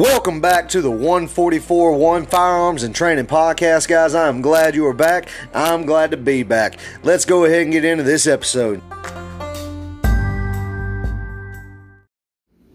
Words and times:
Welcome 0.00 0.40
back 0.40 0.70
to 0.70 0.80
the 0.80 0.90
144 0.90 1.92
One 1.92 2.24
Firearms 2.24 2.84
and 2.84 2.94
Training 2.94 3.26
Podcast, 3.26 3.86
guys. 3.86 4.14
I'm 4.14 4.40
glad 4.40 4.74
you 4.74 4.86
are 4.86 4.94
back. 4.94 5.28
I'm 5.52 5.84
glad 5.84 6.12
to 6.12 6.16
be 6.16 6.42
back. 6.42 6.78
Let's 7.02 7.26
go 7.26 7.44
ahead 7.44 7.64
and 7.64 7.70
get 7.70 7.84
into 7.84 8.02
this 8.02 8.26
episode. 8.26 8.80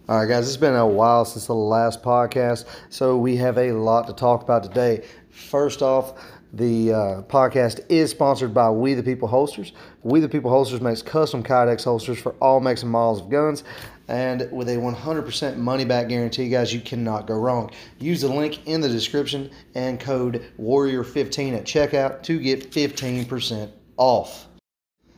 All 0.08 0.20
right, 0.20 0.28
guys, 0.28 0.48
it's 0.48 0.56
been 0.56 0.76
a 0.76 0.86
while 0.86 1.26
since 1.26 1.48
the 1.48 1.56
last 1.56 2.04
podcast, 2.04 2.66
so 2.90 3.18
we 3.18 3.38
have 3.38 3.58
a 3.58 3.72
lot 3.72 4.06
to 4.06 4.14
talk 4.14 4.44
about 4.44 4.62
today. 4.62 5.04
First 5.32 5.82
off, 5.82 6.14
the 6.54 6.94
uh, 6.94 7.22
podcast 7.24 7.84
is 7.90 8.12
sponsored 8.12 8.54
by 8.54 8.70
We 8.70 8.94
the 8.94 9.04
People 9.04 9.28
Holsters. 9.28 9.74
We 10.04 10.20
the 10.20 10.30
People 10.30 10.52
Holsters 10.52 10.82
makes 10.82 11.02
custom 11.02 11.44
Kydex 11.44 11.84
holsters 11.84 12.20
for 12.20 12.34
all 12.42 12.60
makes 12.60 12.84
and 12.84 12.92
models 12.92 13.22
of 13.22 13.30
guns. 13.30 13.64
And 14.08 14.50
with 14.52 14.70
a 14.70 14.76
100% 14.76 15.58
money 15.58 15.84
back 15.84 16.10
guarantee, 16.10 16.50
guys, 16.50 16.74
you 16.74 16.80
cannot 16.80 17.28
go 17.28 17.36
wrong. 17.36 17.72
Use 18.00 18.22
the 18.22 18.28
link 18.28 18.68
in 18.68 18.80
the 18.82 18.90
description 18.90 19.50
and 19.74 20.00
code 20.00 20.46
Warrior15 20.60 21.58
at 21.58 21.66
checkout 21.66 22.22
to 22.24 22.40
get 22.40 22.72
15% 22.72 23.72
off. 23.98 24.48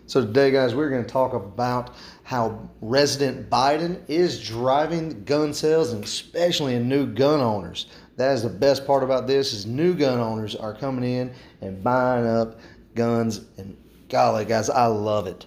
So, 0.05 0.21
today, 0.21 0.51
guys, 0.51 0.73
we're 0.73 0.89
going 0.89 1.03
to 1.03 1.09
talk 1.09 1.33
about 1.33 1.93
how 2.23 2.69
President 2.79 3.49
Biden 3.49 3.99
is 4.07 4.41
driving 4.41 5.25
gun 5.25 5.53
sales 5.53 5.91
and 5.91 6.01
especially 6.01 6.75
in 6.75 6.87
new 6.87 7.07
gun 7.07 7.41
owners. 7.41 7.87
That 8.17 8.33
is 8.33 8.43
the 8.43 8.49
best 8.49 8.85
part 8.85 9.03
about 9.03 9.27
this 9.27 9.53
is 9.53 9.65
new 9.65 9.93
gun 9.93 10.19
owners 10.19 10.55
are 10.55 10.73
coming 10.73 11.09
in 11.09 11.33
and 11.61 11.83
buying 11.83 12.25
up 12.25 12.59
guns 12.95 13.41
and 13.57 13.77
golly 14.09 14.43
guys, 14.43 14.69
I 14.69 14.87
love 14.87 15.27
it. 15.27 15.45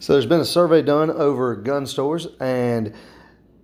So 0.00 0.14
there's 0.14 0.26
been 0.26 0.40
a 0.40 0.44
survey 0.44 0.82
done 0.82 1.10
over 1.10 1.54
gun 1.54 1.86
stores, 1.86 2.26
and 2.40 2.94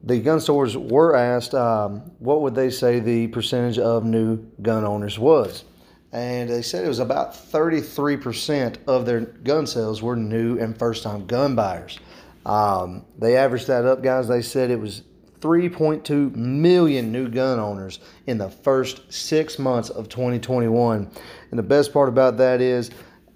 the 0.05 0.21
gun 0.21 0.39
stores 0.39 0.77
were 0.77 1.17
asked 1.17 1.55
um, 1.55 2.13
what 2.19 2.43
would 2.43 2.55
they 2.55 2.71
say 2.71 3.01
the 3.01 3.27
percentage 3.29 3.79
of 3.79 4.05
new 4.05 4.37
gun 4.63 4.85
owners 4.85 5.19
was. 5.19 5.65
And 6.13 6.49
they 6.49 6.63
said 6.63 6.85
it 6.85 6.89
was 6.89 7.01
about 7.01 7.33
33% 7.33 8.77
of 8.87 9.07
their 9.07 9.21
gun 9.21 9.67
sales 9.67 10.03
were 10.03 10.15
new 10.15 10.59
and 10.59 10.79
first 10.79 11.03
time 11.03 11.27
gun 11.27 11.57
buyers. 11.57 11.99
Um, 12.45 13.05
they 13.19 13.37
averaged 13.37 13.67
that 13.67 13.85
up, 13.85 14.03
guys. 14.03 14.29
They 14.29 14.43
said 14.43 14.71
it 14.71 14.79
was 14.79 15.03
3.2 15.41 16.35
million 16.35 17.13
new 17.13 17.29
gun 17.29 17.59
owners 17.59 18.01
in 18.27 18.39
the 18.39 18.51
first 18.51 19.13
six 19.13 19.59
months 19.59 19.91
of 19.91 20.09
2021. 20.09 21.11
And 21.51 21.59
the 21.59 21.63
best 21.63 21.93
part 21.93 22.09
about 22.09 22.37
that 22.39 22.61
is, 22.61 22.91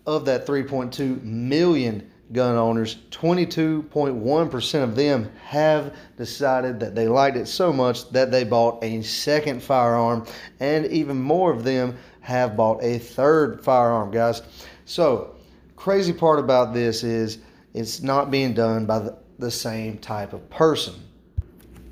of 0.07 0.25
that 0.25 0.47
3.2 0.47 1.23
million 1.23 2.11
gun 2.33 2.57
owners, 2.57 2.97
22.1% 3.11 4.83
of 4.83 4.95
them 4.95 5.31
have 5.45 5.95
decided 6.17 6.79
that 6.81 6.95
they 6.95 7.09
liked 7.09 7.37
it 7.37 7.47
so 7.47 7.73
much 7.73 8.09
that 8.11 8.31
they 8.31 8.45
bought 8.45 8.83
a 8.83 9.03
second 9.03 9.63
firearm, 9.63 10.27
and 10.61 10.87
even 10.87 11.21
more 11.21 11.53
of 11.53 11.65
them 11.65 11.97
have 12.21 12.57
bought 12.57 12.83
a 12.83 12.99
third 12.99 13.63
firearm, 13.63 14.11
guys. 14.11 14.43
So, 14.85 15.35
crazy 15.77 16.13
part 16.13 16.39
about 16.39 16.73
this 16.73 17.03
is 17.03 17.39
it's 17.75 18.03
not 18.03 18.31
being 18.31 18.55
done 18.55 18.87
by 18.87 19.01
the, 19.01 19.19
the 19.39 19.51
same 19.51 19.99
type 19.99 20.33
of 20.33 20.49
person. 20.51 20.95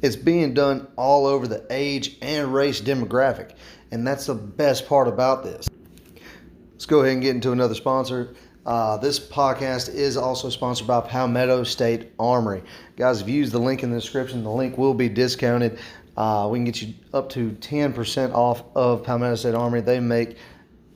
It's 0.00 0.16
being 0.16 0.54
done 0.54 0.86
all 0.96 1.26
over 1.26 1.48
the 1.48 1.66
age 1.70 2.16
and 2.22 2.54
race 2.54 2.80
demographic, 2.80 3.52
and 3.90 4.06
that's 4.06 4.26
the 4.26 4.34
best 4.34 4.86
part 4.88 5.08
about 5.08 5.42
this. 5.42 5.68
Let's 6.72 6.86
go 6.86 7.00
ahead 7.00 7.14
and 7.14 7.22
get 7.22 7.34
into 7.34 7.50
another 7.50 7.74
sponsor. 7.74 8.34
Uh, 8.64 8.98
this 8.98 9.18
podcast 9.18 9.92
is 9.92 10.16
also 10.16 10.50
sponsored 10.50 10.86
by 10.86 11.00
Palmetto 11.00 11.64
State 11.64 12.12
Armory. 12.18 12.62
Guys, 12.96 13.20
if 13.20 13.28
you 13.28 13.34
use 13.34 13.50
the 13.50 13.58
link 13.58 13.82
in 13.82 13.90
the 13.90 13.98
description, 13.98 14.44
the 14.44 14.50
link 14.50 14.78
will 14.78 14.94
be 14.94 15.08
discounted. 15.08 15.78
Uh, 16.16 16.48
we 16.50 16.58
can 16.58 16.64
get 16.64 16.82
you 16.82 16.94
up 17.12 17.28
to 17.30 17.50
10% 17.50 18.34
off 18.34 18.62
of 18.76 19.02
Palmetto 19.02 19.34
State 19.34 19.54
Armory. 19.54 19.80
They 19.80 19.98
make 20.00 20.36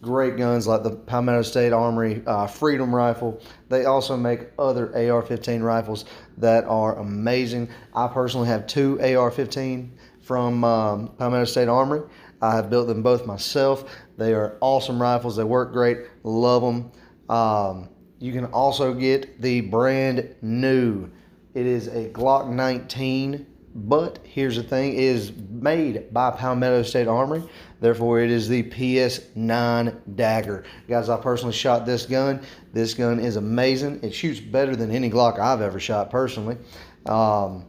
great 0.02 0.36
guns 0.36 0.66
like 0.66 0.82
the 0.82 0.90
Palmetto 0.90 1.42
State 1.42 1.72
Armory 1.72 2.22
uh, 2.26 2.46
Freedom 2.46 2.94
Rifle. 2.94 3.40
They 3.68 3.84
also 3.84 4.16
make 4.16 4.48
other 4.58 4.94
AR 4.94 5.22
15 5.22 5.62
rifles 5.62 6.04
that 6.38 6.64
are 6.64 6.98
amazing. 6.98 7.68
I 7.94 8.08
personally 8.08 8.48
have 8.48 8.66
two 8.66 9.00
AR 9.00 9.30
15 9.30 9.96
from 10.20 10.64
um, 10.64 11.08
Palmetto 11.18 11.44
State 11.44 11.68
Armory. 11.68 12.02
I 12.42 12.56
have 12.56 12.68
built 12.68 12.88
them 12.88 13.02
both 13.02 13.24
myself. 13.24 13.96
They 14.18 14.34
are 14.34 14.58
awesome 14.60 15.00
rifles. 15.00 15.36
They 15.36 15.44
work 15.44 15.72
great. 15.72 15.98
Love 16.24 16.62
them. 16.62 16.92
Um, 17.34 17.88
you 18.18 18.32
can 18.32 18.46
also 18.46 18.92
get 18.92 19.40
the 19.40 19.60
brand 19.62 20.34
new. 20.42 21.08
It 21.54 21.66
is 21.66 21.86
a 21.86 22.08
Glock 22.08 22.48
19, 22.48 23.46
but 23.74 24.18
here's 24.24 24.56
the 24.56 24.62
thing: 24.62 24.94
is 24.94 25.32
made 25.50 26.12
by 26.12 26.30
Palmetto 26.30 26.82
State 26.82 27.08
Armory. 27.08 27.42
Therefore, 27.80 28.20
it 28.20 28.30
is 28.30 28.48
the 28.48 28.62
PS9 28.64 30.16
Dagger. 30.16 30.64
Guys, 30.88 31.08
I 31.08 31.16
personally 31.16 31.54
shot 31.54 31.84
this 31.84 32.06
gun. 32.06 32.42
This 32.72 32.94
gun 32.94 33.18
is 33.18 33.36
amazing. 33.36 34.00
It 34.02 34.14
shoots 34.14 34.40
better 34.40 34.76
than 34.76 34.90
any 34.90 35.10
Glock 35.10 35.38
I've 35.38 35.60
ever 35.60 35.80
shot 35.80 36.10
personally. 36.10 36.58
Um, 37.06 37.66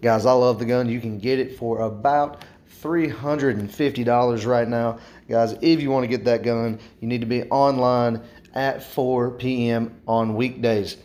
guys, 0.00 0.26
I 0.26 0.32
love 0.32 0.58
the 0.58 0.64
gun. 0.64 0.88
You 0.88 1.00
can 1.00 1.18
get 1.18 1.38
it 1.38 1.58
for 1.58 1.80
about 1.80 2.44
$350 2.82 4.46
right 4.46 4.68
now. 4.68 4.98
Guys, 5.28 5.56
if 5.60 5.80
you 5.80 5.90
want 5.90 6.04
to 6.04 6.08
get 6.08 6.24
that 6.24 6.42
gun, 6.42 6.78
you 7.00 7.08
need 7.08 7.20
to 7.20 7.26
be 7.26 7.44
online 7.44 8.22
at 8.54 8.82
4 8.82 9.32
p.m. 9.32 10.00
on 10.06 10.34
weekdays. 10.34 10.96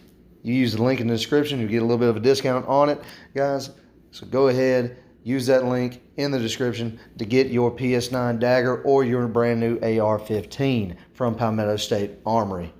You 0.42 0.54
use 0.54 0.74
the 0.74 0.84
link 0.84 1.02
in 1.02 1.08
the 1.08 1.16
description, 1.16 1.60
you 1.60 1.68
get 1.68 1.82
a 1.82 1.86
little 1.86 1.98
bit 1.98 2.10
of 2.10 2.18
a 2.18 2.22
discount 2.22 2.66
on 2.68 2.90
it, 2.90 3.02
guys. 3.36 3.72
So 4.12 4.26
go 4.26 4.48
ahead, 4.48 4.98
use 5.24 5.46
that 5.48 5.66
link 5.66 6.02
in 6.18 6.32
the 6.32 6.40
description 6.40 7.00
to 7.18 7.26
get 7.26 7.48
your 7.48 7.72
PS9 7.72 8.40
Dagger 8.40 8.82
or 8.84 9.04
your 9.04 9.28
brand 9.28 9.60
new 9.60 9.76
AR-15 9.78 10.96
from 11.14 11.36
Palmetto 11.36 11.76
State 11.76 12.12
Armory. 12.26 12.74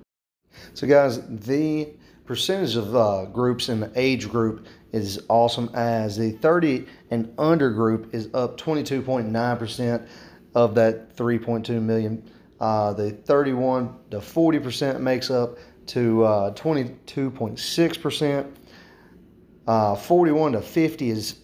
So, 0.74 0.86
guys, 0.86 1.20
the 1.28 1.94
percentage 2.24 2.76
of 2.76 2.94
uh, 2.96 3.26
groups 3.26 3.68
in 3.68 3.80
the 3.80 3.92
age 3.94 4.28
group 4.28 4.66
is 4.92 5.22
awesome 5.28 5.70
as 5.74 6.16
the 6.16 6.32
30 6.32 6.86
and 7.10 7.32
under 7.38 7.70
group 7.70 8.14
is 8.14 8.28
up 8.34 8.58
22.9% 8.58 10.08
of 10.54 10.74
that 10.74 11.16
3.2 11.16 11.80
million 11.80 12.22
uh, 12.60 12.92
the 12.92 13.10
31 13.10 13.94
to 14.10 14.18
40% 14.18 15.00
makes 15.00 15.30
up 15.30 15.56
to 15.90 16.24
uh, 16.24 16.54
22.6%. 16.54 18.52
Uh, 19.66 19.96
41 19.96 20.52
to 20.52 20.60
50 20.60 21.10
is 21.10 21.40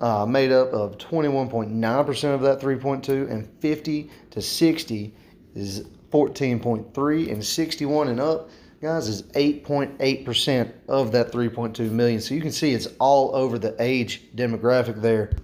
uh, 0.00 0.24
made 0.24 0.52
up 0.52 0.72
of 0.72 0.96
21.9% 0.96 2.34
of 2.34 2.40
that 2.40 2.60
3.2, 2.60 3.30
and 3.30 3.46
50 3.60 4.10
to 4.30 4.40
60 4.40 5.14
is 5.54 5.82
14.3, 6.10 7.30
and 7.30 7.44
61 7.44 8.08
and 8.08 8.20
up, 8.20 8.48
guys, 8.80 9.08
is 9.08 9.22
8.8% 9.22 10.72
of 10.88 11.12
that 11.12 11.30
3.2 11.30 11.90
million. 11.90 12.22
So 12.22 12.34
you 12.34 12.40
can 12.40 12.52
see 12.52 12.72
it's 12.72 12.88
all 12.98 13.36
over 13.36 13.58
the 13.58 13.76
age 13.78 14.22
demographic 14.34 15.02
there. 15.02 15.36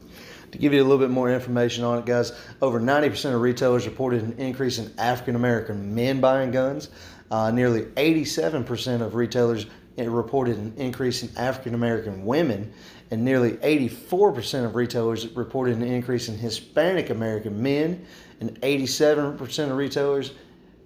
To 0.52 0.58
give 0.58 0.72
you 0.72 0.82
a 0.82 0.84
little 0.84 0.98
bit 0.98 1.10
more 1.10 1.30
information 1.30 1.84
on 1.84 1.98
it, 1.98 2.06
guys, 2.06 2.32
over 2.60 2.80
90% 2.80 3.34
of 3.34 3.40
retailers 3.40 3.86
reported 3.86 4.22
an 4.22 4.32
increase 4.38 4.78
in 4.78 4.92
African 4.98 5.36
American 5.36 5.94
men 5.94 6.20
buying 6.20 6.50
guns. 6.50 6.88
Uh, 7.30 7.50
nearly 7.50 7.82
87% 7.82 9.02
of 9.02 9.14
retailers 9.14 9.66
reported 9.96 10.56
an 10.56 10.72
increase 10.76 11.22
in 11.22 11.30
African 11.36 11.74
American 11.74 12.24
women, 12.24 12.72
and 13.10 13.24
nearly 13.24 13.52
84% 13.52 14.64
of 14.64 14.74
retailers 14.74 15.28
reported 15.28 15.76
an 15.76 15.82
increase 15.82 16.28
in 16.28 16.38
Hispanic 16.38 17.10
American 17.10 17.62
men, 17.62 18.06
and 18.40 18.60
87% 18.60 19.70
of 19.70 19.76
retailers 19.76 20.32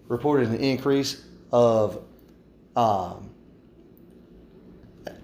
reported 0.09 0.49
an 0.49 0.57
increase 0.57 1.25
of 1.53 2.03
um, 2.77 3.31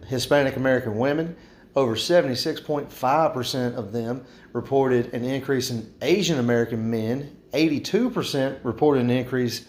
Hispanic 0.07 0.57
American 0.57 0.97
women. 0.97 1.37
Over 1.77 1.95
76.5% 1.95 3.75
of 3.75 3.93
them 3.93 4.25
reported 4.53 5.15
an 5.15 5.25
increase 5.25 5.71
in 5.71 5.93
Asian 6.03 6.39
American 6.39 6.91
men. 6.91 7.37
82% 7.53 8.59
reported 8.65 9.03
an 9.03 9.11
increase 9.11 9.67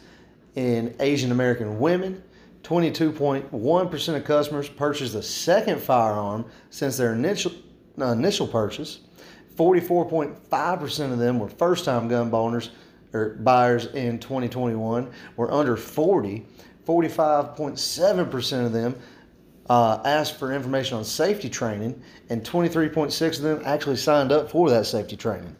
in 0.55 0.95
Asian 0.99 1.31
American 1.31 1.79
women. 1.79 2.23
22.1% 2.63 4.15
of 4.15 4.23
customers 4.23 4.69
purchased 4.69 5.15
a 5.15 5.23
second 5.23 5.81
firearm 5.81 6.45
since 6.69 6.95
their 6.95 7.13
initial, 7.13 7.51
uh, 7.99 8.11
initial 8.11 8.47
purchase. 8.47 8.99
44.5% 9.55 11.11
of 11.11 11.19
them 11.19 11.39
were 11.39 11.49
first 11.49 11.85
time 11.85 12.07
gun 12.07 12.33
owners 12.33 12.69
or 13.13 13.35
buyers 13.39 13.87
in 13.87 14.19
2021 14.19 15.11
were 15.35 15.51
under 15.51 15.75
40. 15.75 16.45
45.7% 16.85 18.65
of 18.65 18.73
them 18.73 18.95
uh, 19.69 20.01
asked 20.03 20.37
for 20.37 20.51
information 20.51 20.97
on 20.97 21.05
safety 21.05 21.49
training, 21.49 22.01
and 22.29 22.43
23.6 22.43 23.37
of 23.37 23.41
them 23.41 23.61
actually 23.65 23.95
signed 23.95 24.31
up 24.31 24.49
for 24.49 24.69
that 24.69 24.85
safety 24.85 25.15
training. 25.15 25.55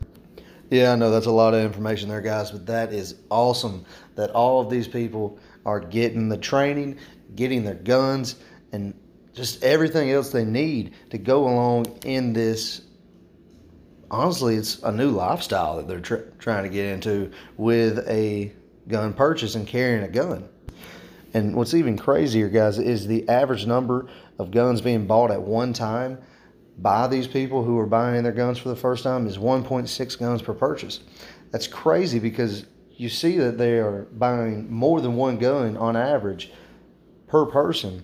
Yeah, 0.72 0.94
I 0.94 0.96
know 0.96 1.12
that's 1.12 1.26
a 1.26 1.32
lot 1.32 1.54
of 1.54 1.62
information 1.66 2.08
there, 2.08 2.22
guys, 2.22 2.50
but 2.50 2.66
that 2.68 2.94
is 2.94 3.16
awesome 3.30 3.86
that 4.16 4.32
all 4.32 4.62
of 4.62 4.70
these 4.70 4.88
people 4.88 5.38
are 5.66 5.82
getting 5.82 6.30
the 6.30 6.38
training, 6.38 6.98
getting 7.36 7.66
their 7.66 7.76
guns, 7.76 8.38
and 8.72 8.94
just 9.34 9.62
everything 9.66 10.12
else 10.12 10.32
they 10.32 10.46
need 10.46 10.94
to 11.10 11.18
go 11.18 11.44
along 11.44 11.88
in 12.06 12.32
this 12.32 12.84
honestly, 14.10 14.56
it's 14.56 14.82
a 14.84 14.92
new 14.92 15.10
lifestyle 15.10 15.78
that 15.78 15.88
they're 15.90 16.00
tr- 16.00 16.30
trying 16.40 16.64
to 16.64 16.70
get 16.70 16.86
into 16.86 17.32
with 17.58 18.00
a 18.10 18.52
gun 18.88 19.14
purchase 19.14 19.56
and 19.56 19.68
carrying 19.68 20.04
a 20.04 20.10
gun. 20.10 20.48
And 21.34 21.56
what's 21.56 21.74
even 21.74 21.98
crazier, 21.98 22.50
guys, 22.50 22.78
is 22.78 23.08
the 23.08 23.28
average 23.30 23.66
number 23.66 24.08
of 24.38 24.52
guns 24.52 24.82
being 24.82 25.06
bought 25.06 25.32
at 25.32 25.42
one 25.42 25.74
time 25.74 26.18
by 26.78 27.08
these 27.08 27.28
people 27.28 27.64
who 27.64 27.78
are 27.78 27.86
buying 27.86 28.24
their 28.24 28.32
guns 28.32 28.58
for 28.58 28.70
the 28.70 28.76
first 28.76 29.04
time 29.04 29.28
is 29.28 29.38
1.6 29.38 30.20
guns 30.20 30.42
per 30.42 30.54
purchase. 30.54 31.02
That's 31.52 31.68
crazy 31.68 32.20
because 32.20 32.66
you 32.92 33.10
see 33.10 33.38
that 33.38 33.58
they 33.58 33.80
are 33.80 34.08
buying 34.14 34.72
more 34.72 35.02
than 35.02 35.16
one 35.16 35.38
gun 35.38 35.76
on 35.78 35.96
average 35.96 36.52
per 37.28 37.46
person 37.46 38.04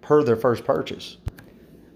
per 0.00 0.22
their 0.22 0.36
first 0.36 0.64
purchase. 0.64 1.16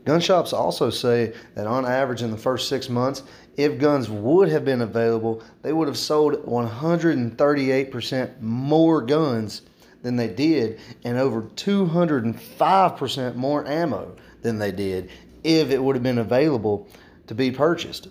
Gun 0.05 0.21
shops 0.21 0.53
also 0.53 0.91
say 0.91 1.33
that 1.55 1.67
on 1.67 1.87
average 1.87 2.21
in 2.23 2.31
the 2.31 2.37
first 2.37 2.69
six 2.69 2.91
months, 2.91 3.23
if 3.57 3.79
guns 3.79 4.11
would 4.11 4.49
have 4.49 4.65
been 4.65 4.83
available, 4.83 5.43
they 5.63 5.73
would 5.73 5.89
have 5.89 5.97
sold 5.97 6.35
138% 6.45 8.41
more 8.41 9.01
guns 9.01 9.63
than 10.03 10.17
they 10.17 10.29
did 10.29 10.79
and 11.05 11.17
over 11.17 11.43
205% 11.43 13.35
more 13.35 13.67
ammo 13.67 14.15
than 14.43 14.59
they 14.59 14.71
did 14.71 15.11
if 15.45 15.71
it 15.71 15.83
would 15.83 15.95
have 15.95 16.03
been 16.03 16.19
available 16.19 16.89
to 17.27 17.35
be 17.35 17.51
purchased. 17.51 18.09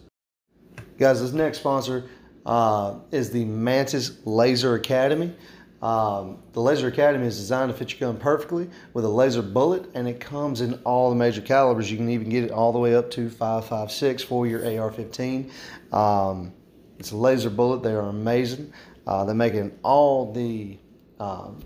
Guys, 0.97 1.21
this 1.21 1.33
next 1.33 1.57
sponsor 1.57 2.05
uh, 2.45 2.99
is 3.11 3.31
the 3.31 3.45
Mantis 3.45 4.19
Laser 4.25 4.75
Academy. 4.75 5.35
Um, 5.81 6.37
the 6.53 6.61
Laser 6.61 6.87
Academy 6.87 7.27
is 7.27 7.35
designed 7.35 7.69
to 7.69 7.77
fit 7.77 7.99
your 7.99 8.11
gun 8.11 8.19
perfectly 8.19 8.69
with 8.93 9.03
a 9.03 9.09
laser 9.09 9.41
bullet, 9.41 9.89
and 9.93 10.07
it 10.07 10.21
comes 10.21 10.61
in 10.61 10.75
all 10.85 11.09
the 11.09 11.15
major 11.15 11.41
calibers. 11.41 11.91
You 11.91 11.97
can 11.97 12.09
even 12.09 12.29
get 12.29 12.45
it 12.45 12.51
all 12.51 12.71
the 12.71 12.79
way 12.79 12.95
up 12.95 13.11
to 13.11 13.27
5.56 13.27 14.23
for 14.23 14.47
your 14.47 14.61
AR-15. 14.61 15.51
Um, 15.91 16.53
it's 16.99 17.11
a 17.11 17.17
laser 17.17 17.49
bullet. 17.49 17.83
They 17.83 17.91
are 17.91 18.07
amazing. 18.07 18.71
Uh, 19.05 19.25
they're 19.25 19.53
in 19.53 19.77
all 19.83 20.31
the 20.31 20.77
um, 21.19 21.59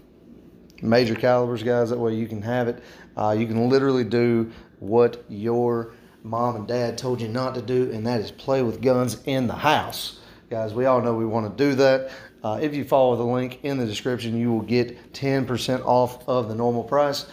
major 0.81 1.15
calibers, 1.15 1.63
guys. 1.63 1.89
That 1.89 1.99
way 1.99 2.15
you 2.15 2.27
can 2.27 2.41
have 2.41 2.67
it. 2.67 2.83
Uh, 3.15 3.35
you 3.37 3.47
can 3.47 3.69
literally 3.69 4.03
do 4.03 4.51
what 4.79 5.23
your 5.27 5.93
mom 6.23 6.55
and 6.55 6.67
dad 6.67 6.97
told 6.97 7.21
you 7.21 7.27
not 7.27 7.55
to 7.55 7.61
do, 7.61 7.91
and 7.91 8.05
that 8.05 8.21
is 8.21 8.31
play 8.31 8.61
with 8.61 8.81
guns 8.81 9.21
in 9.25 9.47
the 9.47 9.55
house. 9.55 10.19
Guys, 10.49 10.73
we 10.73 10.85
all 10.85 11.01
know 11.01 11.13
we 11.13 11.25
want 11.25 11.57
to 11.57 11.63
do 11.63 11.75
that. 11.75 12.11
Uh, 12.43 12.59
if 12.61 12.73
you 12.75 12.83
follow 12.83 13.15
the 13.15 13.23
link 13.23 13.59
in 13.63 13.77
the 13.77 13.85
description, 13.85 14.37
you 14.37 14.51
will 14.51 14.61
get 14.61 15.13
10% 15.13 15.83
off 15.85 16.27
of 16.27 16.47
the 16.47 16.55
normal 16.55 16.83
price 16.83 17.25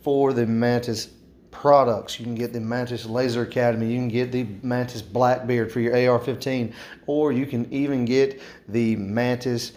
for 0.00 0.32
the 0.32 0.46
Mantis 0.46 1.10
products. 1.50 2.18
You 2.18 2.24
can 2.24 2.34
get 2.34 2.52
the 2.52 2.60
Mantis 2.60 3.06
Laser 3.06 3.42
Academy. 3.42 3.92
You 3.92 3.98
can 3.98 4.08
get 4.08 4.32
the 4.32 4.46
Mantis 4.62 5.02
Blackbeard 5.02 5.70
for 5.70 5.80
your 5.80 5.92
AR-15, 5.92 6.72
or 7.06 7.32
you 7.32 7.46
can 7.46 7.72
even 7.72 8.04
get 8.04 8.40
the 8.68 8.96
Mantis 8.96 9.72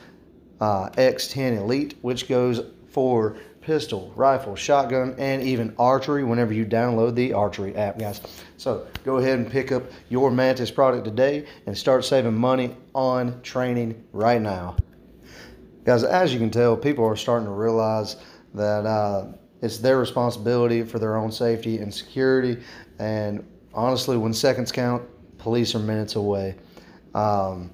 uh, 0.59 0.89
X10 0.89 1.57
Elite, 1.57 1.97
which 2.01 2.27
goes 2.27 2.61
for 2.91 3.37
pistol, 3.61 4.11
rifle, 4.15 4.55
shotgun, 4.55 5.15
and 5.17 5.43
even 5.43 5.75
archery 5.77 6.23
whenever 6.23 6.53
you 6.53 6.65
download 6.65 7.15
the 7.15 7.33
archery 7.33 7.75
app, 7.75 7.99
guys. 7.99 8.21
So 8.57 8.87
go 9.03 9.17
ahead 9.17 9.37
and 9.37 9.49
pick 9.49 9.71
up 9.71 9.83
your 10.09 10.31
Mantis 10.31 10.71
product 10.71 11.05
today 11.05 11.45
and 11.65 11.77
start 11.77 12.05
saving 12.05 12.35
money 12.35 12.75
on 12.95 13.41
training 13.41 14.03
right 14.11 14.41
now. 14.41 14.75
Guys, 15.83 16.03
as 16.03 16.33
you 16.33 16.39
can 16.39 16.49
tell, 16.49 16.75
people 16.75 17.05
are 17.05 17.15
starting 17.15 17.47
to 17.47 17.53
realize 17.53 18.15
that 18.53 18.85
uh, 18.85 19.27
it's 19.61 19.77
their 19.77 19.97
responsibility 19.97 20.83
for 20.83 20.99
their 20.99 21.15
own 21.15 21.31
safety 21.31 21.77
and 21.77 21.93
security. 21.93 22.61
And 22.97 23.45
honestly, 23.73 24.17
when 24.17 24.33
seconds 24.33 24.71
count, 24.71 25.03
police 25.37 25.75
are 25.75 25.79
minutes 25.79 26.15
away. 26.15 26.55
Um, 27.13 27.71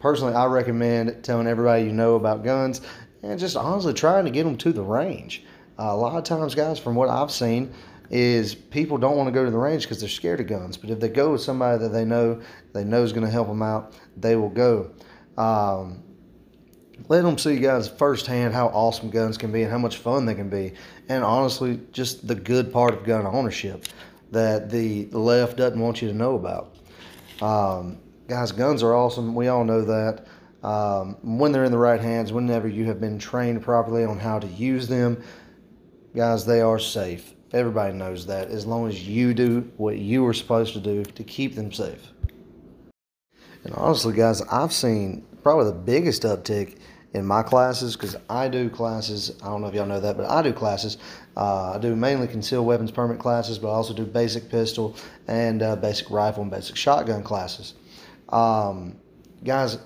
personally, 0.00 0.34
I 0.34 0.46
recommend 0.46 1.22
telling 1.22 1.46
everybody 1.46 1.84
you 1.84 1.92
know 1.92 2.16
about 2.16 2.44
guns 2.44 2.80
and 3.22 3.38
just 3.38 3.56
honestly 3.56 3.92
trying 3.92 4.24
to 4.24 4.30
get 4.30 4.44
them 4.44 4.56
to 4.58 4.72
the 4.72 4.82
range. 4.82 5.44
Uh, 5.78 5.84
a 5.84 5.96
lot 5.96 6.16
of 6.16 6.24
times, 6.24 6.54
guys, 6.54 6.78
from 6.78 6.94
what 6.94 7.08
I've 7.08 7.30
seen, 7.30 7.72
is 8.10 8.54
people 8.54 8.98
don't 8.98 9.16
want 9.16 9.28
to 9.28 9.32
go 9.32 9.44
to 9.44 9.50
the 9.50 9.58
range 9.58 9.82
because 9.82 10.00
they're 10.00 10.08
scared 10.08 10.40
of 10.40 10.46
guns. 10.46 10.76
But 10.76 10.90
if 10.90 10.98
they 10.98 11.08
go 11.08 11.32
with 11.32 11.42
somebody 11.42 11.78
that 11.78 11.90
they 11.90 12.04
know 12.04 12.40
they 12.72 12.84
know 12.84 13.02
is 13.02 13.12
going 13.12 13.26
to 13.26 13.30
help 13.30 13.48
them 13.48 13.62
out, 13.62 13.94
they 14.16 14.34
will 14.34 14.48
go. 14.48 14.90
Um, 15.36 16.02
let 17.08 17.22
them 17.22 17.38
see 17.38 17.58
guys 17.58 17.88
firsthand 17.88 18.54
how 18.54 18.68
awesome 18.68 19.10
guns 19.10 19.38
can 19.38 19.52
be 19.52 19.62
and 19.62 19.70
how 19.70 19.78
much 19.78 19.98
fun 19.98 20.26
they 20.26 20.34
can 20.34 20.48
be, 20.48 20.72
and 21.08 21.22
honestly, 21.22 21.80
just 21.92 22.26
the 22.26 22.34
good 22.34 22.72
part 22.72 22.94
of 22.94 23.04
gun 23.04 23.26
ownership 23.26 23.84
that 24.30 24.68
the 24.70 25.06
left 25.06 25.56
doesn't 25.56 25.78
want 25.78 26.02
you 26.02 26.08
to 26.08 26.14
know 26.14 26.34
about. 26.34 26.74
Um, 27.40 27.98
guys, 28.26 28.52
guns 28.52 28.82
are 28.82 28.94
awesome. 28.94 29.34
We 29.34 29.48
all 29.48 29.64
know 29.64 29.82
that. 29.84 30.26
Um, 30.62 31.16
when 31.22 31.52
they're 31.52 31.64
in 31.64 31.72
the 31.72 31.78
right 31.78 32.00
hands, 32.00 32.32
whenever 32.32 32.66
you 32.66 32.86
have 32.86 33.00
been 33.00 33.18
trained 33.18 33.62
properly 33.62 34.04
on 34.04 34.18
how 34.18 34.38
to 34.38 34.46
use 34.46 34.88
them, 34.88 35.22
guys, 36.14 36.44
they 36.44 36.60
are 36.60 36.78
safe. 36.78 37.34
Everybody 37.52 37.94
knows 37.94 38.26
that 38.26 38.48
as 38.48 38.66
long 38.66 38.88
as 38.88 39.06
you 39.06 39.34
do 39.34 39.70
what 39.76 39.98
you 39.98 40.22
were 40.22 40.34
supposed 40.34 40.74
to 40.74 40.80
do 40.80 41.04
to 41.04 41.24
keep 41.24 41.54
them 41.54 41.72
safe. 41.72 42.12
And 43.64 43.74
honestly, 43.74 44.14
guys, 44.14 44.42
I've 44.42 44.72
seen 44.72 45.24
probably 45.42 45.66
the 45.66 45.78
biggest 45.78 46.22
uptick 46.22 46.78
in 47.14 47.24
my 47.24 47.42
classes 47.42 47.96
because 47.96 48.16
I 48.28 48.48
do 48.48 48.68
classes. 48.68 49.32
I 49.42 49.46
don't 49.46 49.62
know 49.62 49.68
if 49.68 49.74
y'all 49.74 49.86
know 49.86 50.00
that, 50.00 50.16
but 50.16 50.28
I 50.28 50.42
do 50.42 50.52
classes. 50.52 50.98
Uh, 51.36 51.72
I 51.72 51.78
do 51.78 51.96
mainly 51.96 52.28
concealed 52.28 52.66
weapons 52.66 52.90
permit 52.90 53.18
classes, 53.18 53.58
but 53.58 53.68
I 53.68 53.74
also 53.74 53.94
do 53.94 54.04
basic 54.04 54.50
pistol 54.50 54.96
and 55.26 55.62
uh, 55.62 55.76
basic 55.76 56.10
rifle 56.10 56.42
and 56.42 56.50
basic 56.50 56.76
shotgun 56.76 57.22
classes. 57.22 57.74
Um, 58.28 58.96
guys, 59.42 59.78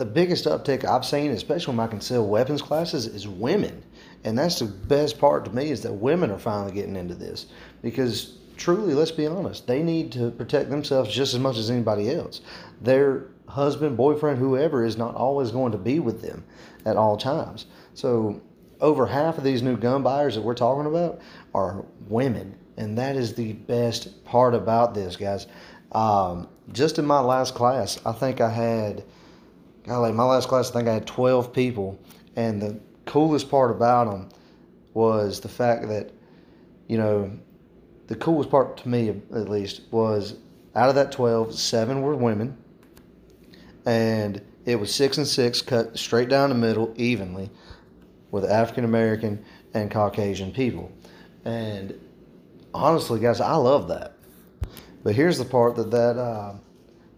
the 0.00 0.06
biggest 0.06 0.46
uptick 0.46 0.84
I've 0.84 1.04
seen, 1.04 1.30
especially 1.30 1.72
in 1.72 1.76
my 1.76 1.86
concealed 1.86 2.30
weapons 2.30 2.62
classes, 2.62 3.06
is 3.06 3.28
women. 3.28 3.84
And 4.24 4.36
that's 4.36 4.58
the 4.58 4.64
best 4.64 5.18
part 5.18 5.44
to 5.44 5.54
me 5.54 5.70
is 5.70 5.82
that 5.82 5.92
women 5.92 6.30
are 6.30 6.38
finally 6.38 6.72
getting 6.72 6.96
into 6.96 7.14
this 7.14 7.46
because 7.82 8.38
truly, 8.56 8.94
let's 8.94 9.10
be 9.10 9.26
honest, 9.26 9.66
they 9.66 9.82
need 9.82 10.10
to 10.12 10.30
protect 10.30 10.70
themselves 10.70 11.14
just 11.14 11.34
as 11.34 11.40
much 11.40 11.58
as 11.58 11.70
anybody 11.70 12.10
else. 12.10 12.40
Their 12.80 13.26
husband, 13.46 13.98
boyfriend, 13.98 14.38
whoever 14.38 14.84
is 14.84 14.96
not 14.96 15.14
always 15.14 15.50
going 15.50 15.72
to 15.72 15.78
be 15.78 16.00
with 16.00 16.22
them 16.22 16.44
at 16.86 16.96
all 16.96 17.18
times. 17.18 17.66
So, 17.92 18.40
over 18.80 19.04
half 19.04 19.36
of 19.36 19.44
these 19.44 19.60
new 19.60 19.76
gun 19.76 20.02
buyers 20.02 20.34
that 20.34 20.40
we're 20.40 20.54
talking 20.54 20.86
about 20.86 21.20
are 21.54 21.84
women. 22.08 22.54
And 22.78 22.96
that 22.96 23.16
is 23.16 23.34
the 23.34 23.52
best 23.52 24.24
part 24.24 24.54
about 24.54 24.94
this, 24.94 25.16
guys. 25.16 25.46
Um, 25.92 26.48
just 26.72 26.98
in 26.98 27.04
my 27.04 27.20
last 27.20 27.54
class, 27.54 28.00
I 28.06 28.12
think 28.12 28.40
I 28.40 28.48
had 28.48 29.04
golly, 29.84 30.12
my 30.12 30.24
last 30.24 30.48
class, 30.48 30.70
I 30.70 30.74
think 30.74 30.88
I 30.88 30.94
had 30.94 31.06
12 31.06 31.52
people. 31.52 31.98
And 32.36 32.60
the 32.60 32.80
coolest 33.06 33.50
part 33.50 33.70
about 33.70 34.10
them 34.10 34.28
was 34.94 35.40
the 35.40 35.48
fact 35.48 35.88
that, 35.88 36.12
you 36.88 36.98
know, 36.98 37.30
the 38.06 38.16
coolest 38.16 38.50
part 38.50 38.76
to 38.78 38.88
me, 38.88 39.08
at 39.08 39.48
least, 39.48 39.82
was 39.90 40.36
out 40.74 40.88
of 40.88 40.94
that 40.96 41.12
12, 41.12 41.54
seven 41.54 42.02
were 42.02 42.14
women. 42.14 42.56
And 43.86 44.42
it 44.64 44.76
was 44.76 44.94
six 44.94 45.16
and 45.18 45.26
six 45.26 45.62
cut 45.62 45.98
straight 45.98 46.28
down 46.28 46.50
the 46.50 46.54
middle 46.54 46.92
evenly 46.96 47.50
with 48.30 48.44
African 48.44 48.84
American 48.84 49.44
and 49.74 49.90
Caucasian 49.90 50.52
people. 50.52 50.92
And 51.44 51.98
honestly, 52.74 53.20
guys, 53.20 53.40
I 53.40 53.54
love 53.54 53.88
that. 53.88 54.16
But 55.02 55.14
here's 55.14 55.38
the 55.38 55.44
part 55.44 55.76
that 55.76 55.90
that 55.90 56.18
uh, 56.18 56.54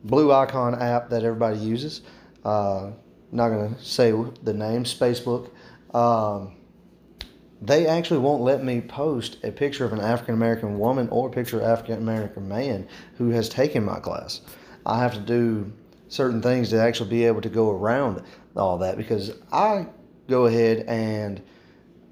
blue 0.05 0.33
icon 0.33 0.81
app 0.81 1.11
that 1.11 1.25
everybody 1.25 1.59
uses 1.59 2.03
uh, 2.45 2.91
not 3.31 3.49
going 3.49 3.75
to 3.75 3.83
say 3.83 4.11
the 4.43 4.53
name, 4.53 4.85
Spacebook. 4.85 5.51
Um, 5.95 6.57
they 7.61 7.87
actually 7.87 8.19
won't 8.19 8.43
let 8.43 8.65
me 8.65 8.81
post 8.81 9.39
a 9.45 9.53
picture 9.53 9.85
of 9.85 9.93
an 9.93 10.01
African 10.01 10.35
American 10.35 10.79
woman 10.79 11.09
or 11.11 11.29
a 11.29 11.31
picture 11.31 11.59
of 11.59 11.63
African 11.63 11.99
American 11.99 12.49
man 12.49 12.89
who 13.17 13.31
has 13.31 13.49
taken 13.49 13.85
my 13.85 14.01
class. 14.01 14.41
I 14.85 14.99
have 14.99 15.15
to 15.15 15.21
do 15.21 15.73
certain 16.09 16.43
things 16.43 16.71
to 16.71 16.81
actually 16.81 17.09
be 17.09 17.25
able 17.25 17.41
to 17.41 17.49
go 17.49 17.71
around 17.71 18.23
all 18.57 18.79
that 18.79 18.97
because 18.97 19.33
I 19.53 19.87
go 20.29 20.47
ahead 20.47 20.85
and 20.89 21.41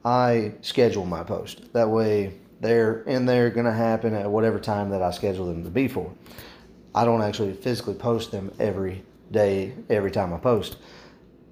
I 0.04 0.52
schedule 0.62 1.04
my 1.04 1.24
post. 1.24 1.72
That 1.72 1.90
way 1.90 2.38
they're 2.60 3.02
in 3.02 3.26
there 3.26 3.50
going 3.50 3.66
to 3.66 3.72
happen 3.72 4.14
at 4.14 4.30
whatever 4.30 4.60
time 4.60 4.90
that 4.90 5.02
I 5.02 5.10
schedule 5.10 5.46
them 5.46 5.64
to 5.64 5.70
be 5.70 5.88
for. 5.88 6.12
I 6.94 7.04
don't 7.04 7.22
actually 7.22 7.54
physically 7.54 7.94
post 7.94 8.30
them 8.30 8.52
every 8.58 9.04
day 9.30 9.74
every 9.88 10.10
time 10.10 10.32
I 10.32 10.38
post. 10.38 10.76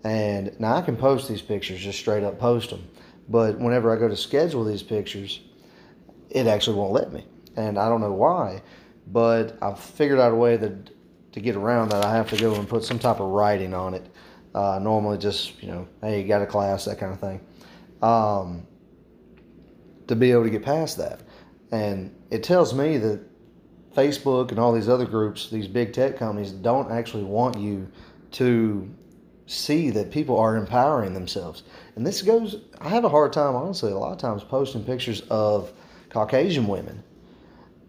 And 0.05 0.59
now 0.61 0.77
I 0.77 0.83
can 0.83 0.97
post 0.97 1.29
these 1.29 1.43
pictures, 1.43 1.81
just 1.81 1.99
straight 1.99 2.23
up 2.23 2.39
post 2.39 2.71
them. 2.71 2.89
But 3.29 3.59
whenever 3.59 3.95
I 3.95 3.99
go 3.99 4.09
to 4.09 4.17
schedule 4.17 4.65
these 4.65 4.83
pictures, 4.83 5.41
it 6.31 6.47
actually 6.47 6.77
won't 6.77 6.93
let 6.93 7.13
me. 7.13 7.27
And 7.57 7.79
I 7.79 7.89
don't 7.89 8.01
know 8.01 8.13
why, 8.13 8.63
but 9.07 9.59
I've 9.61 9.81
figured 9.81 10.19
out 10.19 10.33
a 10.33 10.37
way 10.37 10.57
that 10.57 10.91
to 11.33 11.41
get 11.41 11.57
around 11.57 11.91
that. 11.91 12.05
I 12.05 12.15
have 12.15 12.31
to 12.31 12.37
go 12.37 12.55
and 12.55 12.69
put 12.69 12.85
some 12.85 12.99
type 12.99 13.21
of 13.21 13.29
writing 13.29 13.75
on 13.75 13.95
it. 13.95 14.07
Uh, 14.55 14.79
normally, 14.81 15.19
just 15.19 15.63
you 15.63 15.69
know, 15.69 15.87
hey, 16.01 16.23
you 16.23 16.29
got 16.29 16.43
a 16.43 16.47
class, 16.47 16.85
that 16.87 16.99
kind 16.99 17.13
of 17.13 17.21
thing, 17.21 17.41
um, 18.03 18.67
to 20.07 20.17
be 20.17 20.33
able 20.33 20.45
to 20.45 20.51
get 20.51 20.63
past 20.63 20.97
that. 20.97 21.21
And 21.71 22.15
it 22.31 22.43
tells 22.43 22.73
me 22.73 22.97
that 22.99 23.21
Facebook 23.95 24.51
and 24.51 24.59
all 24.59 24.73
these 24.73 24.89
other 24.89 25.07
groups, 25.07 25.51
these 25.51 25.69
big 25.69 25.93
tech 25.93 26.17
companies, 26.17 26.53
don't 26.53 26.91
actually 26.91 27.25
want 27.25 27.59
you 27.59 27.89
to 28.33 28.89
see 29.47 29.91
that 29.91 30.11
people 30.11 30.39
are 30.39 30.57
empowering 30.57 31.15
themselves. 31.15 31.63
And 31.97 32.07
this 32.07 32.23
goes, 32.23 32.61
I 32.81 32.91
have 32.91 33.05
a 33.05 33.09
hard 33.09 33.33
time, 33.33 33.57
honestly, 33.57 33.91
a 33.91 33.99
lot 33.99 34.13
of 34.13 34.19
times 34.19 34.45
posting 34.45 34.85
pictures 34.85 35.23
of 35.31 35.73
Caucasian 36.11 36.67
women 36.67 37.03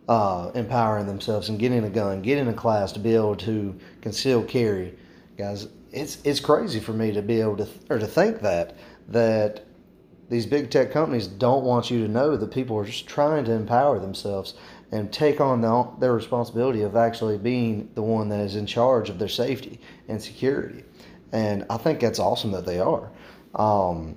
uh, 0.10 0.51
empowering 0.56 1.06
themselves 1.06 1.50
and 1.50 1.60
getting 1.60 1.84
a 1.84 1.89
gun, 1.89 2.22
getting 2.22 2.48
a 2.48 2.53
class 2.53 2.91
to 2.94 3.00
be 3.00 3.13
able 3.13 3.36
to 3.36 3.77
conceal 4.01 4.44
carry. 4.44 4.98
Guys, 5.38 5.68
it's 5.91 6.18
it's 6.24 6.39
crazy 6.39 6.79
for 6.79 6.94
me 6.94 7.12
to 7.12 7.22
be 7.22 7.39
able 7.39 7.58
to 7.58 7.68
or 7.89 8.00
to 8.00 8.08
think 8.08 8.41
that 8.41 8.75
that 9.08 9.65
these 10.29 10.46
big 10.46 10.70
tech 10.70 10.91
companies 10.91 11.27
don't 11.27 11.63
want 11.63 11.91
you 11.91 12.06
to 12.06 12.12
know 12.12 12.36
that 12.36 12.51
people 12.51 12.75
are 12.77 12.86
just 12.86 13.08
trying 13.08 13.46
to 13.46 13.51
empower 13.51 14.00
themselves 14.00 14.56
and 14.91 15.12
take 15.12 15.39
on 15.39 15.62
the, 15.62 15.88
their 16.00 16.13
responsibility 16.13 16.81
of 16.81 16.96
actually 16.96 17.38
being 17.38 17.89
the 17.93 18.01
one 18.01 18.29
that 18.29 18.39
is 18.39 18.55
in 18.55 18.65
charge 18.65 19.10
of 19.10 19.19
their 19.19 19.27
safety 19.27 19.79
and 20.08 20.22
security. 20.22 20.84
And 21.31 21.65
I 21.69 21.77
think 21.77 22.00
that's 22.00 22.19
awesome 22.19 22.51
that 22.51 22.65
they 22.65 22.79
are. 22.79 23.12
Um, 23.55 24.15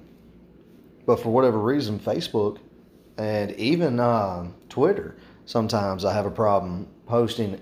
but 1.05 1.21
for 1.21 1.31
whatever 1.31 1.59
reason, 1.59 1.99
Facebook 1.99 2.59
and 3.19 3.53
even 3.53 4.01
uh, 4.01 4.49
Twitter, 4.69 5.17
sometimes 5.45 6.05
I 6.05 6.15
have 6.15 6.27
a 6.27 6.31
problem 6.31 6.89
posting 7.07 7.61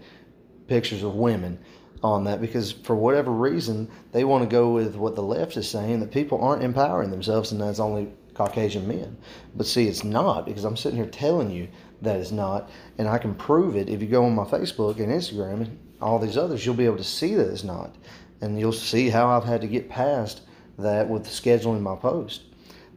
pictures 0.68 1.02
of 1.02 1.14
women 1.14 1.58
on 2.02 2.24
that 2.24 2.40
because 2.40 2.72
for 2.72 2.94
whatever 2.94 3.30
reason 3.30 3.90
they 4.12 4.24
want 4.24 4.42
to 4.42 4.48
go 4.48 4.70
with 4.70 4.94
what 4.96 5.14
the 5.14 5.22
left 5.22 5.56
is 5.56 5.68
saying 5.68 6.00
that 6.00 6.10
people 6.10 6.40
aren't 6.40 6.62
empowering 6.62 7.10
themselves 7.10 7.52
and 7.52 7.60
that's 7.60 7.80
only 7.80 8.10
Caucasian 8.40 8.88
men. 8.88 9.18
But 9.54 9.66
see, 9.66 9.86
it's 9.86 10.02
not 10.02 10.46
because 10.46 10.64
I'm 10.64 10.76
sitting 10.76 10.96
here 10.96 11.10
telling 11.10 11.50
you 11.50 11.68
that 12.00 12.16
it's 12.16 12.30
not, 12.30 12.70
and 12.96 13.06
I 13.06 13.18
can 13.18 13.34
prove 13.34 13.76
it. 13.76 13.90
If 13.90 14.00
you 14.00 14.08
go 14.08 14.24
on 14.24 14.34
my 14.34 14.44
Facebook 14.44 14.98
and 14.98 15.08
Instagram 15.08 15.60
and 15.60 15.78
all 16.00 16.18
these 16.18 16.38
others, 16.38 16.64
you'll 16.64 16.74
be 16.74 16.86
able 16.86 16.96
to 16.96 17.04
see 17.04 17.34
that 17.34 17.50
it's 17.50 17.64
not, 17.64 17.94
and 18.40 18.58
you'll 18.58 18.72
see 18.72 19.10
how 19.10 19.28
I've 19.28 19.44
had 19.44 19.60
to 19.60 19.66
get 19.66 19.90
past 19.90 20.40
that 20.78 21.06
with 21.06 21.26
scheduling 21.26 21.82
my 21.82 21.96
post. 21.96 22.44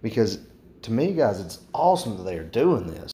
Because 0.02 0.40
to 0.84 0.94
me, 0.94 1.12
guys, 1.12 1.42
it's 1.42 1.60
awesome 1.74 2.16
that 2.16 2.24
they 2.24 2.38
are 2.38 2.44
doing 2.44 2.88
this. 2.88 3.12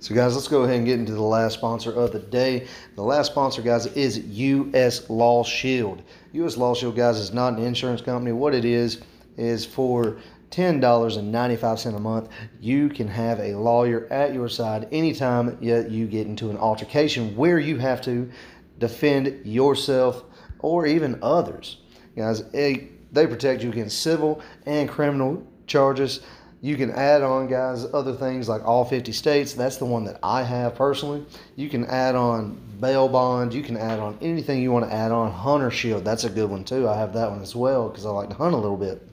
So, 0.00 0.14
guys, 0.14 0.34
let's 0.34 0.48
go 0.48 0.64
ahead 0.64 0.76
and 0.76 0.84
get 0.84 0.98
into 0.98 1.12
the 1.12 1.22
last 1.22 1.54
sponsor 1.54 1.90
of 1.90 2.12
the 2.12 2.18
day. 2.18 2.66
The 2.94 3.02
last 3.02 3.30
sponsor, 3.30 3.62
guys, 3.62 3.86
is 3.86 4.18
U.S. 4.18 5.08
Law 5.08 5.42
Shield. 5.44 6.02
U.S. 6.32 6.58
Law 6.58 6.74
Shield, 6.74 6.94
guys, 6.94 7.16
is 7.16 7.32
not 7.32 7.54
an 7.54 7.64
insurance 7.64 8.02
company. 8.02 8.32
What 8.32 8.54
it 8.54 8.66
is 8.66 9.00
is 9.36 9.64
for 9.66 10.18
$10.95 10.50 11.96
a 11.96 11.98
month, 11.98 12.28
you 12.60 12.88
can 12.88 13.08
have 13.08 13.40
a 13.40 13.54
lawyer 13.56 14.06
at 14.12 14.32
your 14.32 14.48
side 14.48 14.86
anytime 14.92 15.58
you 15.60 16.06
get 16.06 16.26
into 16.26 16.50
an 16.50 16.56
altercation 16.56 17.34
where 17.34 17.58
you 17.58 17.78
have 17.78 18.00
to 18.02 18.30
defend 18.78 19.44
yourself 19.44 20.22
or 20.60 20.86
even 20.86 21.18
others. 21.22 21.78
Guys, 22.16 22.48
they 22.50 22.88
protect 23.12 23.62
you 23.62 23.70
against 23.70 24.02
civil 24.02 24.40
and 24.66 24.88
criminal 24.88 25.44
charges. 25.66 26.20
You 26.60 26.76
can 26.76 26.92
add 26.92 27.22
on, 27.22 27.48
guys, 27.48 27.84
other 27.92 28.14
things 28.14 28.48
like 28.48 28.64
all 28.64 28.84
50 28.84 29.12
states. 29.12 29.52
That's 29.52 29.76
the 29.76 29.84
one 29.84 30.04
that 30.04 30.18
I 30.22 30.42
have 30.44 30.76
personally. 30.76 31.26
You 31.56 31.68
can 31.68 31.84
add 31.86 32.14
on 32.14 32.58
bail 32.80 33.08
bond. 33.08 33.52
You 33.52 33.62
can 33.62 33.76
add 33.76 33.98
on 33.98 34.16
anything 34.22 34.62
you 34.62 34.72
want 34.72 34.88
to 34.88 34.92
add 34.94 35.12
on. 35.12 35.30
Hunter 35.30 35.70
Shield, 35.70 36.04
that's 36.04 36.24
a 36.24 36.30
good 36.30 36.48
one 36.48 36.64
too. 36.64 36.88
I 36.88 36.96
have 36.96 37.12
that 37.14 37.30
one 37.30 37.42
as 37.42 37.54
well 37.54 37.88
because 37.88 38.06
I 38.06 38.10
like 38.10 38.30
to 38.30 38.36
hunt 38.36 38.54
a 38.54 38.58
little 38.58 38.76
bit. 38.78 39.06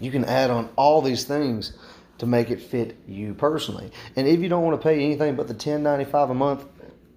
You 0.00 0.10
can 0.10 0.24
add 0.24 0.50
on 0.50 0.68
all 0.76 1.02
these 1.02 1.24
things 1.24 1.72
to 2.18 2.26
make 2.26 2.50
it 2.50 2.60
fit 2.60 2.96
you 3.06 3.34
personally. 3.34 3.90
And 4.16 4.26
if 4.26 4.40
you 4.40 4.48
don't 4.48 4.64
want 4.64 4.80
to 4.80 4.82
pay 4.82 5.04
anything 5.04 5.36
but 5.36 5.48
the 5.48 5.54
$10.95 5.54 6.30
a 6.30 6.34
month, 6.34 6.64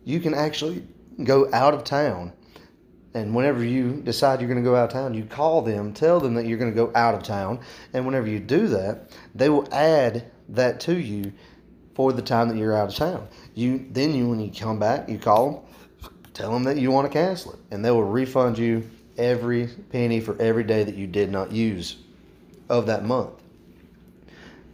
you 0.04 0.20
can 0.20 0.34
actually 0.34 0.86
go 1.24 1.50
out 1.54 1.74
of 1.74 1.84
town. 1.84 2.34
And 3.14 3.34
whenever 3.34 3.64
you 3.64 4.02
decide 4.02 4.40
you're 4.40 4.50
going 4.50 4.64
to 4.64 4.70
go 4.70 4.76
out 4.76 4.86
of 4.86 4.92
town, 4.92 5.14
you 5.14 5.24
call 5.24 5.62
them, 5.62 5.94
tell 5.94 6.20
them 6.20 6.36
that 6.36 6.46
you're 6.46 6.58
going 6.58 6.72
to 6.72 6.76
go 6.76 6.92
out 6.96 7.16
of 7.16 7.24
town. 7.24 7.60
And 7.94 8.06
whenever 8.06 8.28
you 8.28 8.40
do 8.40 8.68
that, 8.68 9.12
they 9.34 9.50
will 9.50 9.68
add 9.74 10.26
that 10.50 10.80
to 10.82 10.98
you 10.98 11.34
for 11.96 12.14
the 12.14 12.22
time 12.22 12.48
that 12.50 12.58
you're 12.58 12.76
out 12.76 12.90
of 12.90 12.96
town. 12.96 13.28
You 13.56 13.86
then 13.92 14.14
you 14.14 14.30
when 14.30 14.40
you 14.40 14.52
come 14.52 14.80
back, 14.80 15.10
you 15.10 15.18
call 15.18 15.52
them, 15.52 16.12
tell 16.34 16.52
them 16.52 16.64
that 16.64 16.78
you 16.78 16.92
want 16.92 17.12
to 17.12 17.14
cancel 17.14 17.54
it, 17.54 17.60
and 17.72 17.84
they 17.84 17.92
will 17.92 18.04
refund 18.04 18.58
you 18.58 18.90
every 19.18 19.68
penny 19.92 20.22
for 20.22 20.40
every 20.40 20.64
day 20.64 20.84
that 20.84 20.96
you 20.96 21.08
did 21.08 21.30
not 21.30 21.52
use 21.52 21.98
of 22.70 22.86
that 22.88 23.06
month. 23.06 23.32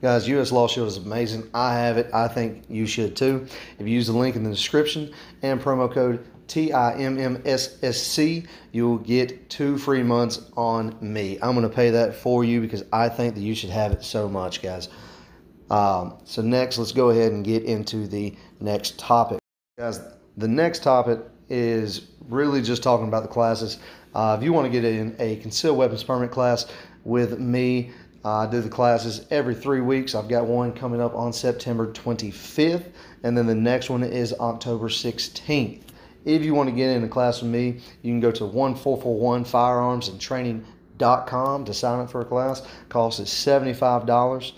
Guys, 0.01 0.27
US 0.27 0.51
Law 0.51 0.67
Shield 0.67 0.87
is 0.87 0.97
amazing. 0.97 1.49
I 1.53 1.73
have 1.73 1.97
it. 1.97 2.09
I 2.13 2.27
think 2.27 2.65
you 2.69 2.85
should 2.85 3.15
too. 3.15 3.47
If 3.79 3.87
you 3.87 3.93
use 3.93 4.07
the 4.07 4.13
link 4.13 4.35
in 4.35 4.43
the 4.43 4.51
description 4.51 5.11
and 5.41 5.59
promo 5.59 5.91
code 5.91 6.25
TIMMSSC, 6.47 8.45
you 8.71 8.87
will 8.87 8.97
get 8.99 9.49
two 9.49 9.77
free 9.77 10.03
months 10.03 10.41
on 10.55 10.95
me. 11.01 11.39
I'm 11.41 11.55
going 11.55 11.67
to 11.67 11.75
pay 11.75 11.89
that 11.91 12.13
for 12.13 12.43
you 12.43 12.61
because 12.61 12.83
I 12.93 13.09
think 13.09 13.35
that 13.35 13.41
you 13.41 13.55
should 13.55 13.71
have 13.71 13.91
it 13.93 14.03
so 14.03 14.29
much, 14.29 14.61
guys. 14.61 14.89
Um, 15.71 16.19
so, 16.25 16.43
next, 16.43 16.77
let's 16.77 16.91
go 16.91 17.09
ahead 17.09 17.31
and 17.31 17.43
get 17.43 17.63
into 17.63 18.05
the 18.05 18.35
next 18.59 18.99
topic. 18.99 19.39
Guys, 19.79 19.99
the 20.37 20.47
next 20.47 20.83
topic 20.83 21.19
is 21.49 22.09
really 22.27 22.61
just 22.61 22.83
talking 22.83 23.07
about 23.07 23.23
the 23.23 23.29
classes. 23.29 23.79
Uh, 24.13 24.35
if 24.37 24.43
you 24.43 24.53
want 24.53 24.65
to 24.65 24.71
get 24.71 24.85
in 24.85 25.15
a 25.19 25.37
concealed 25.37 25.77
weapons 25.77 26.03
permit 26.03 26.31
class, 26.31 26.67
with 27.05 27.39
me. 27.39 27.91
I 28.25 28.47
do 28.47 28.59
the 28.59 28.69
classes 28.69 29.25
every 29.29 29.53
three 29.53 29.81
weeks. 29.81 30.15
I've 30.15 30.27
got 30.27 30.47
one 30.47 30.73
coming 30.73 30.99
up 30.99 31.13
on 31.15 31.31
September 31.31 31.93
25th, 31.93 32.87
and 33.23 33.37
then 33.37 33.45
the 33.45 33.55
next 33.55 33.89
one 33.89 34.03
is 34.03 34.33
October 34.33 34.89
16th. 34.89 35.83
If 36.25 36.43
you 36.43 36.55
want 36.55 36.67
to 36.69 36.75
get 36.75 36.89
in 36.89 37.03
a 37.03 37.07
class 37.07 37.43
with 37.43 37.51
me, 37.51 37.81
you 38.01 38.11
can 38.11 38.19
go 38.19 38.31
to 38.31 38.45
1441 38.45 39.45
firearms 39.45 40.07
and 40.07 40.19
training.com 40.19 41.65
to 41.65 41.73
sign 41.73 41.99
up 41.99 42.09
for 42.09 42.21
a 42.21 42.25
class. 42.25 42.63
Cost 42.89 43.19
is 43.19 43.29
$75. 43.29 44.53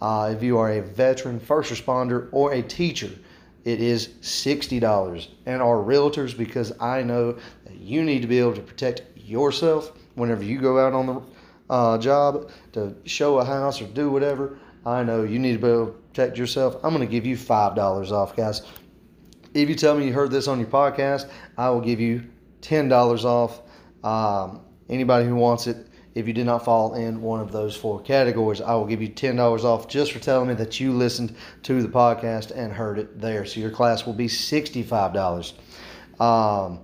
Uh, 0.00 0.34
if 0.36 0.42
you 0.42 0.58
are 0.58 0.72
a 0.72 0.82
veteran, 0.82 1.38
first 1.38 1.72
responder, 1.72 2.28
or 2.32 2.52
a 2.52 2.60
teacher, 2.60 3.10
it 3.64 3.80
is 3.80 4.08
$60. 4.20 5.28
And 5.46 5.62
our 5.62 5.76
realtors, 5.76 6.36
because 6.36 6.72
I 6.80 7.04
know 7.04 7.36
that 7.66 7.76
you 7.76 8.02
need 8.02 8.22
to 8.22 8.28
be 8.28 8.40
able 8.40 8.54
to 8.54 8.62
protect 8.62 9.02
yourself 9.16 9.92
whenever 10.16 10.42
you 10.42 10.60
go 10.60 10.84
out 10.84 10.92
on 10.92 11.06
the 11.06 11.22
uh, 11.72 11.96
job 11.96 12.50
to 12.72 12.94
show 13.06 13.38
a 13.38 13.44
house 13.44 13.80
or 13.80 13.86
do 13.86 14.10
whatever, 14.10 14.58
I 14.84 15.02
know 15.02 15.22
you 15.22 15.38
need 15.38 15.54
to 15.54 15.58
be 15.58 15.68
able 15.68 15.86
to 15.86 15.92
protect 15.92 16.36
yourself. 16.36 16.76
I'm 16.84 16.94
going 16.94 17.00
to 17.00 17.10
give 17.10 17.24
you 17.24 17.34
$5 17.34 18.12
off, 18.12 18.36
guys. 18.36 18.60
If 19.54 19.70
you 19.70 19.74
tell 19.74 19.96
me 19.96 20.06
you 20.06 20.12
heard 20.12 20.30
this 20.30 20.48
on 20.48 20.58
your 20.58 20.68
podcast, 20.68 21.30
I 21.56 21.70
will 21.70 21.80
give 21.80 21.98
you 21.98 22.24
$10 22.60 23.24
off. 23.24 23.62
Um, 24.04 24.60
anybody 24.90 25.26
who 25.26 25.34
wants 25.34 25.66
it, 25.66 25.86
if 26.14 26.26
you 26.26 26.34
did 26.34 26.44
not 26.44 26.62
fall 26.62 26.92
in 26.92 27.22
one 27.22 27.40
of 27.40 27.52
those 27.52 27.74
four 27.74 28.02
categories, 28.02 28.60
I 28.60 28.74
will 28.74 28.86
give 28.86 29.00
you 29.00 29.08
$10 29.08 29.64
off 29.64 29.88
just 29.88 30.12
for 30.12 30.18
telling 30.18 30.48
me 30.48 30.54
that 30.54 30.78
you 30.78 30.92
listened 30.92 31.34
to 31.62 31.80
the 31.80 31.88
podcast 31.88 32.50
and 32.54 32.70
heard 32.70 32.98
it 32.98 33.18
there. 33.18 33.46
So 33.46 33.60
your 33.60 33.70
class 33.70 34.04
will 34.04 34.12
be 34.12 34.28
$65. 34.28 35.54
Um, 36.20 36.80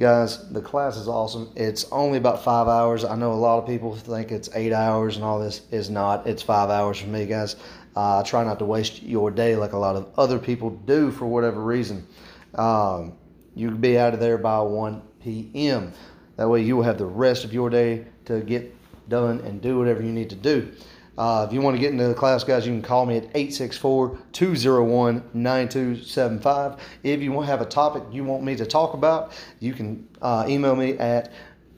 Guys, 0.00 0.48
the 0.48 0.62
class 0.62 0.96
is 0.96 1.08
awesome. 1.08 1.52
It's 1.56 1.84
only 1.92 2.16
about 2.16 2.42
five 2.42 2.68
hours. 2.68 3.04
I 3.04 3.16
know 3.16 3.32
a 3.32 3.34
lot 3.34 3.58
of 3.58 3.66
people 3.66 3.94
think 3.94 4.32
it's 4.32 4.48
eight 4.54 4.72
hours 4.72 5.16
and 5.16 5.24
all 5.26 5.38
this 5.38 5.60
is 5.70 5.90
not. 5.90 6.26
It's 6.26 6.42
five 6.42 6.70
hours 6.70 6.98
for 6.98 7.08
me, 7.08 7.26
guys. 7.26 7.56
Uh, 7.94 8.20
I 8.20 8.22
try 8.22 8.42
not 8.42 8.58
to 8.60 8.64
waste 8.64 9.02
your 9.02 9.30
day 9.30 9.56
like 9.56 9.74
a 9.74 9.76
lot 9.76 9.96
of 9.96 10.08
other 10.16 10.38
people 10.38 10.70
do 10.70 11.10
for 11.10 11.26
whatever 11.26 11.62
reason. 11.62 12.06
Um, 12.54 13.12
you 13.54 13.68
can 13.68 13.76
be 13.76 13.98
out 13.98 14.14
of 14.14 14.20
there 14.20 14.38
by 14.38 14.62
1 14.62 15.02
p.m. 15.22 15.92
That 16.36 16.48
way 16.48 16.62
you 16.62 16.78
will 16.78 16.84
have 16.84 16.96
the 16.96 17.04
rest 17.04 17.44
of 17.44 17.52
your 17.52 17.68
day 17.68 18.06
to 18.24 18.40
get 18.40 18.74
done 19.10 19.40
and 19.40 19.60
do 19.60 19.76
whatever 19.76 20.02
you 20.02 20.12
need 20.12 20.30
to 20.30 20.36
do. 20.36 20.72
Uh, 21.18 21.46
if 21.46 21.52
you 21.52 21.60
want 21.60 21.76
to 21.76 21.80
get 21.80 21.92
into 21.92 22.08
the 22.08 22.14
class, 22.14 22.44
guys, 22.44 22.66
you 22.66 22.72
can 22.72 22.82
call 22.82 23.04
me 23.04 23.16
at 23.16 23.24
864 23.34 24.18
201 24.32 25.30
9275. 25.34 26.80
If 27.02 27.20
you 27.20 27.32
want 27.32 27.46
to 27.46 27.50
have 27.50 27.60
a 27.60 27.66
topic 27.66 28.04
you 28.10 28.24
want 28.24 28.42
me 28.42 28.56
to 28.56 28.64
talk 28.64 28.94
about, 28.94 29.32
you 29.58 29.74
can 29.74 30.08
uh, 30.22 30.46
email 30.48 30.74
me 30.74 30.98
at 30.98 31.32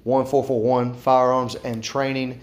1441 0.05 0.95
firearms 0.95 1.55
and 1.57 1.83
training 1.83 2.41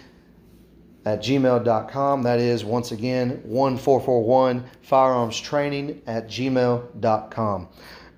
at 1.06 1.20
gmail.com. 1.20 2.24
That 2.24 2.40
is, 2.40 2.66
once 2.66 2.92
again, 2.92 3.42
1441 3.44 4.66
firearms 4.82 5.40
training 5.40 6.02
at 6.08 6.28
gmail.com. 6.28 7.68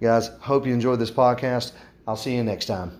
Guys, 0.02 0.28
hope 0.40 0.66
you 0.66 0.74
enjoyed 0.74 1.00
this 1.00 1.12
podcast. 1.12 1.74
I'll 2.08 2.18
see 2.18 2.36
you 2.36 2.44
next 2.44 2.66
time. 2.66 2.98